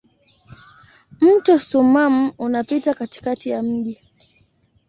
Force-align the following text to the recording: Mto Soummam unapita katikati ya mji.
Mto 1.21 1.59
Soummam 1.59 2.31
unapita 2.37 2.93
katikati 2.93 3.49
ya 3.49 3.63
mji. 3.63 4.01